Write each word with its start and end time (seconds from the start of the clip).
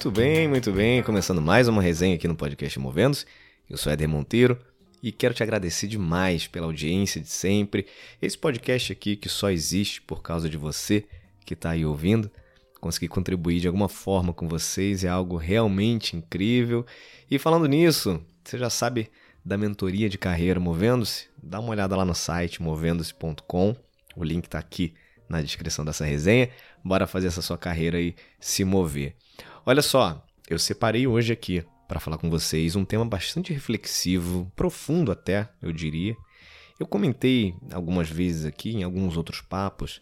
Muito 0.00 0.10
bem, 0.10 0.48
muito 0.48 0.72
bem. 0.72 1.02
Começando 1.02 1.42
mais 1.42 1.68
uma 1.68 1.82
resenha 1.82 2.14
aqui 2.14 2.26
no 2.26 2.34
podcast 2.34 2.78
Movendo-se. 2.78 3.26
Eu 3.68 3.76
sou 3.76 3.92
Éder 3.92 4.08
Monteiro 4.08 4.58
e 5.02 5.12
quero 5.12 5.34
te 5.34 5.42
agradecer 5.42 5.86
demais 5.86 6.46
pela 6.46 6.64
audiência 6.64 7.20
de 7.20 7.28
sempre. 7.28 7.84
Esse 8.22 8.38
podcast 8.38 8.92
aqui 8.92 9.14
que 9.14 9.28
só 9.28 9.50
existe 9.50 10.00
por 10.00 10.22
causa 10.22 10.48
de 10.48 10.56
você 10.56 11.04
que 11.44 11.52
está 11.52 11.72
aí 11.72 11.84
ouvindo. 11.84 12.30
Conseguir 12.80 13.08
contribuir 13.08 13.60
de 13.60 13.66
alguma 13.66 13.90
forma 13.90 14.32
com 14.32 14.48
vocês 14.48 15.04
é 15.04 15.08
algo 15.10 15.36
realmente 15.36 16.16
incrível. 16.16 16.86
E 17.30 17.38
falando 17.38 17.66
nisso, 17.66 18.22
você 18.42 18.56
já 18.56 18.70
sabe 18.70 19.10
da 19.44 19.58
mentoria 19.58 20.08
de 20.08 20.16
carreira 20.16 20.58
Movendo-se? 20.58 21.26
Dá 21.42 21.60
uma 21.60 21.72
olhada 21.72 21.94
lá 21.94 22.06
no 22.06 22.14
site 22.14 22.62
movendo-se.com. 22.62 23.76
O 24.16 24.24
link 24.24 24.46
está 24.46 24.60
aqui 24.60 24.94
na 25.28 25.42
descrição 25.42 25.84
dessa 25.84 26.06
resenha. 26.06 26.48
Bora 26.82 27.06
fazer 27.06 27.26
essa 27.26 27.42
sua 27.42 27.58
carreira 27.58 27.98
aí 27.98 28.14
se 28.40 28.64
mover. 28.64 29.14
Olha 29.66 29.82
só, 29.82 30.26
eu 30.48 30.58
separei 30.58 31.06
hoje 31.06 31.34
aqui 31.34 31.62
para 31.86 32.00
falar 32.00 32.16
com 32.16 32.30
vocês 32.30 32.76
um 32.76 32.84
tema 32.84 33.04
bastante 33.04 33.52
reflexivo, 33.52 34.50
profundo 34.56 35.12
até, 35.12 35.50
eu 35.60 35.70
diria. 35.70 36.16
Eu 36.78 36.86
comentei 36.86 37.54
algumas 37.70 38.08
vezes 38.08 38.46
aqui, 38.46 38.70
em 38.70 38.82
alguns 38.82 39.18
outros 39.18 39.42
papos, 39.42 40.00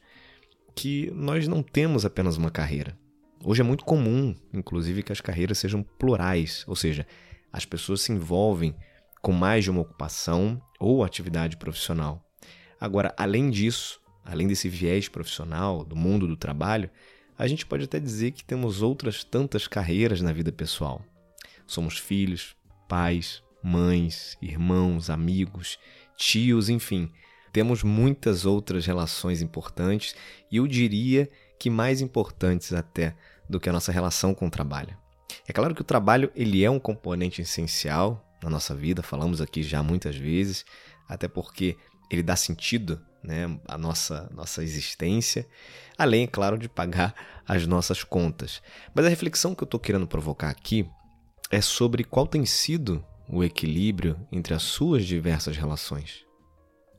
que 0.76 1.10
nós 1.12 1.48
não 1.48 1.60
temos 1.60 2.06
apenas 2.06 2.36
uma 2.36 2.52
carreira. 2.52 2.96
Hoje 3.44 3.60
é 3.60 3.64
muito 3.64 3.84
comum, 3.84 4.32
inclusive, 4.54 5.02
que 5.02 5.10
as 5.10 5.20
carreiras 5.20 5.58
sejam 5.58 5.82
plurais, 5.82 6.64
ou 6.68 6.76
seja, 6.76 7.04
as 7.52 7.64
pessoas 7.64 8.02
se 8.02 8.12
envolvem 8.12 8.76
com 9.20 9.32
mais 9.32 9.64
de 9.64 9.72
uma 9.72 9.80
ocupação 9.80 10.62
ou 10.78 11.02
atividade 11.02 11.56
profissional. 11.56 12.24
Agora, 12.80 13.12
além 13.16 13.50
disso, 13.50 14.00
além 14.24 14.46
desse 14.46 14.68
viés 14.68 15.08
profissional 15.08 15.84
do 15.84 15.96
mundo 15.96 16.28
do 16.28 16.36
trabalho, 16.36 16.88
a 17.38 17.46
gente 17.46 17.64
pode 17.64 17.84
até 17.84 18.00
dizer 18.00 18.32
que 18.32 18.42
temos 18.42 18.82
outras 18.82 19.22
tantas 19.22 19.68
carreiras 19.68 20.20
na 20.20 20.32
vida 20.32 20.50
pessoal. 20.50 21.00
Somos 21.66 21.96
filhos, 21.96 22.56
pais, 22.88 23.42
mães, 23.62 24.36
irmãos, 24.42 25.08
amigos, 25.08 25.78
tios, 26.16 26.68
enfim. 26.68 27.08
Temos 27.52 27.84
muitas 27.84 28.44
outras 28.44 28.84
relações 28.84 29.40
importantes 29.40 30.16
e 30.50 30.56
eu 30.56 30.66
diria 30.66 31.30
que 31.58 31.70
mais 31.70 32.00
importantes 32.00 32.72
até 32.72 33.14
do 33.48 33.60
que 33.60 33.68
a 33.68 33.72
nossa 33.72 33.92
relação 33.92 34.34
com 34.34 34.48
o 34.48 34.50
trabalho. 34.50 34.96
É 35.46 35.52
claro 35.52 35.74
que 35.74 35.80
o 35.80 35.84
trabalho 35.84 36.32
ele 36.34 36.64
é 36.64 36.70
um 36.70 36.80
componente 36.80 37.40
essencial 37.40 38.24
na 38.42 38.50
nossa 38.50 38.74
vida, 38.74 39.02
falamos 39.02 39.40
aqui 39.40 39.62
já 39.62 39.82
muitas 39.82 40.16
vezes, 40.16 40.64
até 41.08 41.28
porque 41.28 41.76
ele 42.10 42.22
dá 42.22 42.36
sentido 42.36 43.00
né, 43.22 43.58
à 43.66 43.76
nossa, 43.76 44.30
nossa 44.32 44.62
existência, 44.62 45.46
além, 45.96 46.24
é 46.24 46.26
claro, 46.26 46.56
de 46.56 46.68
pagar 46.68 47.14
as 47.46 47.66
nossas 47.66 48.04
contas. 48.04 48.62
Mas 48.94 49.06
a 49.06 49.08
reflexão 49.08 49.54
que 49.54 49.62
eu 49.62 49.66
estou 49.66 49.80
querendo 49.80 50.06
provocar 50.06 50.48
aqui 50.48 50.88
é 51.50 51.60
sobre 51.60 52.04
qual 52.04 52.26
tem 52.26 52.44
sido 52.44 53.04
o 53.28 53.44
equilíbrio 53.44 54.18
entre 54.32 54.54
as 54.54 54.62
suas 54.62 55.04
diversas 55.04 55.56
relações. 55.56 56.24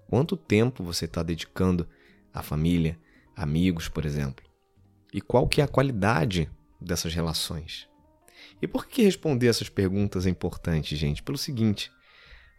Quanto 0.07 0.37
tempo 0.37 0.83
você 0.83 1.05
está 1.05 1.21
dedicando 1.23 1.87
à 2.33 2.41
família, 2.41 2.99
amigos, 3.35 3.87
por 3.87 4.05
exemplo? 4.05 4.45
E 5.13 5.21
qual 5.21 5.47
que 5.47 5.61
é 5.61 5.63
a 5.63 5.67
qualidade 5.67 6.49
dessas 6.80 7.13
relações? 7.13 7.87
E 8.61 8.67
por 8.67 8.87
que 8.87 9.03
responder 9.03 9.47
essas 9.47 9.69
perguntas 9.69 10.25
é 10.25 10.30
importante, 10.30 10.95
gente? 10.95 11.23
Pelo 11.23 11.37
seguinte, 11.37 11.91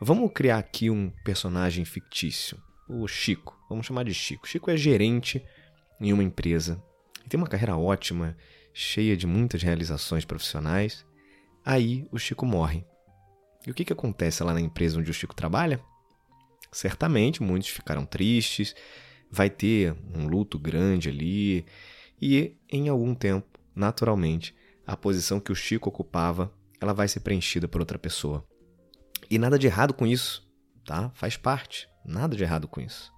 vamos 0.01 0.33
criar 0.33 0.59
aqui 0.59 0.89
um 0.89 1.11
personagem 1.23 1.85
fictício 1.85 2.61
o 2.89 3.07
Chico. 3.07 3.57
Vamos 3.69 3.87
chamar 3.87 4.05
de 4.05 4.13
Chico. 4.13 4.49
Chico 4.49 4.71
é 4.71 4.77
gerente 4.77 5.45
em 6.01 6.13
uma 6.13 6.25
empresa 6.25 6.83
e 7.25 7.29
tem 7.29 7.39
uma 7.39 7.47
carreira 7.47 7.77
ótima, 7.77 8.37
cheia 8.73 9.17
de 9.17 9.27
muitas 9.27 9.63
realizações 9.63 10.25
profissionais. 10.25 11.07
Aí 11.65 12.09
o 12.11 12.19
Chico 12.19 12.45
morre. 12.45 12.85
E 13.67 13.71
o 13.71 13.75
que, 13.75 13.85
que 13.85 13.93
acontece 13.93 14.43
lá 14.43 14.55
na 14.55 14.61
empresa 14.61 14.99
onde 14.99 15.11
o 15.11 15.15
Chico 15.15 15.35
trabalha? 15.35 15.81
Certamente 16.73 17.43
muitos 17.43 17.69
ficaram 17.69 18.05
tristes, 18.07 18.75
vai 19.31 19.51
ter 19.51 19.95
um 20.15 20.27
luto 20.27 20.59
grande 20.59 21.09
ali, 21.09 21.67
e 22.21 22.57
em 22.71 22.89
algum 22.89 23.15
tempo, 23.15 23.47
naturalmente, 23.75 24.55
a 24.87 24.97
posição 24.97 25.39
que 25.39 25.53
o 25.53 25.55
Chico 25.55 25.89
ocupava, 25.89 26.53
ela 26.81 26.95
vai 26.95 27.07
ser 27.07 27.21
preenchida 27.21 27.69
por 27.69 27.81
outra 27.81 27.99
pessoa. 27.99 28.45
E 29.31 29.39
nada 29.39 29.59
de 29.59 29.69
errado 29.69 29.95
com 29.95 30.07
isso, 30.07 30.45
tá? 30.85 31.11
Faz 31.15 31.37
parte. 31.37 31.89
Nada 32.05 32.37
de 32.37 32.43
errado 32.43 32.67
com 32.67 32.81
isso. 32.81 33.13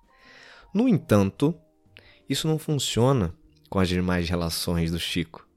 No 0.75 0.87
entanto, 0.87 1.59
isso 2.29 2.47
não 2.47 2.59
funciona 2.59 3.35
com 3.71 3.79
as 3.79 3.89
demais 3.89 4.29
relações 4.29 4.91
do 4.91 5.01
Chico. 5.01 5.49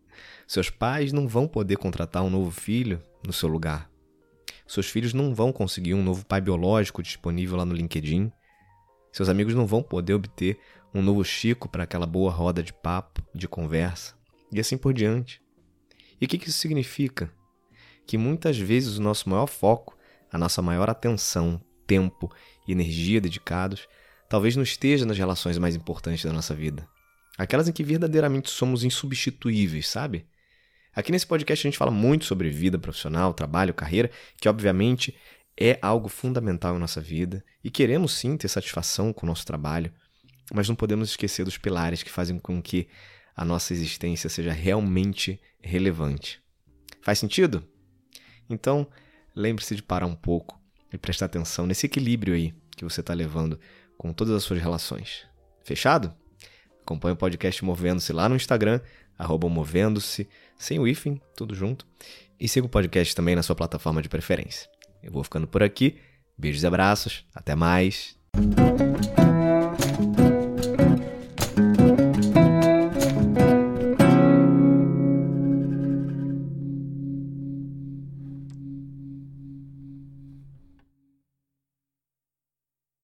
Seus 0.47 0.69
pais 0.69 1.11
não 1.11 1.27
vão 1.27 1.47
poder 1.47 1.75
contratar 1.77 2.23
um 2.23 2.29
novo 2.29 2.51
filho 2.51 3.01
no 3.25 3.33
seu 3.33 3.49
lugar. 3.49 3.89
Seus 4.65 4.87
filhos 4.87 5.13
não 5.13 5.35
vão 5.35 5.51
conseguir 5.51 5.93
um 5.93 6.03
novo 6.03 6.25
pai 6.25 6.39
biológico 6.39 7.03
disponível 7.03 7.57
lá 7.57 7.65
no 7.65 7.73
LinkedIn. 7.73 8.31
Seus 9.11 9.27
amigos 9.27 9.53
não 9.53 9.65
vão 9.65 9.83
poder 9.83 10.13
obter 10.13 10.59
um 10.93 11.01
novo 11.01 11.23
Chico 11.25 11.67
para 11.67 11.83
aquela 11.83 12.05
boa 12.05 12.31
roda 12.31 12.63
de 12.63 12.71
papo, 12.71 13.21
de 13.33 13.47
conversa, 13.47 14.15
e 14.51 14.59
assim 14.59 14.77
por 14.77 14.93
diante. 14.93 15.41
E 16.19 16.25
o 16.25 16.27
que 16.27 16.37
isso 16.37 16.57
significa? 16.57 17.29
Que 18.07 18.17
muitas 18.17 18.57
vezes 18.57 18.97
o 18.97 19.01
nosso 19.01 19.29
maior 19.29 19.47
foco, 19.47 19.94
a 20.35 20.37
nossa 20.37 20.61
maior 20.61 20.89
atenção, 20.89 21.61
tempo 21.87 22.29
e 22.67 22.73
energia 22.73 23.21
dedicados, 23.21 23.87
talvez 24.27 24.53
não 24.57 24.63
esteja 24.63 25.05
nas 25.05 25.17
relações 25.17 25.57
mais 25.57 25.77
importantes 25.77 26.25
da 26.25 26.33
nossa 26.33 26.53
vida. 26.53 26.85
Aquelas 27.37 27.69
em 27.69 27.71
que 27.71 27.85
verdadeiramente 27.85 28.49
somos 28.49 28.83
insubstituíveis, 28.83 29.87
sabe? 29.87 30.25
Aqui 30.93 31.09
nesse 31.09 31.25
podcast 31.25 31.65
a 31.65 31.71
gente 31.71 31.77
fala 31.77 31.89
muito 31.89 32.25
sobre 32.25 32.49
vida 32.49 32.77
profissional, 32.77 33.33
trabalho, 33.33 33.73
carreira, 33.73 34.11
que 34.35 34.49
obviamente 34.49 35.15
é 35.57 35.79
algo 35.81 36.09
fundamental 36.09 36.75
em 36.75 36.79
nossa 36.79 36.99
vida 36.99 37.41
e 37.63 37.71
queremos 37.71 38.11
sim 38.11 38.35
ter 38.35 38.49
satisfação 38.49 39.13
com 39.13 39.25
o 39.25 39.29
nosso 39.29 39.45
trabalho, 39.45 39.93
mas 40.53 40.67
não 40.67 40.75
podemos 40.75 41.11
esquecer 41.11 41.45
dos 41.45 41.57
pilares 41.57 42.03
que 42.03 42.11
fazem 42.11 42.37
com 42.39 42.61
que 42.61 42.89
a 43.33 43.45
nossa 43.45 43.71
existência 43.71 44.29
seja 44.29 44.51
realmente 44.51 45.39
relevante. 45.61 46.41
Faz 47.01 47.19
sentido? 47.19 47.65
Então, 48.49 48.85
lembre-se 49.35 49.75
de 49.75 49.83
parar 49.83 50.05
um 50.05 50.15
pouco 50.15 50.59
e 50.91 50.97
prestar 50.97 51.25
atenção 51.25 51.67
nesse 51.67 51.85
equilíbrio 51.85 52.33
aí 52.33 52.53
que 52.75 52.83
você 52.83 53.01
está 53.01 53.13
levando 53.13 53.59
com 53.97 54.13
todas 54.13 54.33
as 54.33 54.43
suas 54.43 54.61
relações. 54.61 55.25
Fechado? 55.63 56.13
Acompanhe 56.81 57.13
o 57.13 57.17
podcast 57.17 57.63
Movendo-se 57.65 58.13
lá 58.13 58.29
no 58.29 58.35
Instagram, 58.35 58.79
Movendo-se, 59.49 60.27
sem 60.57 60.77
o 60.79 60.87
hífen, 60.87 61.19
tudo 61.35 61.55
junto. 61.55 61.85
E 62.39 62.47
siga 62.47 62.65
o 62.65 62.69
podcast 62.69 63.15
também 63.15 63.35
na 63.35 63.41
sua 63.41 63.55
plataforma 63.55 64.01
de 64.01 64.09
preferência. 64.09 64.69
Eu 65.01 65.11
vou 65.11 65.23
ficando 65.23 65.47
por 65.47 65.63
aqui. 65.63 65.97
Beijos 66.37 66.63
e 66.63 66.67
abraços. 66.67 67.25
Até 67.33 67.55
mais. 67.55 68.15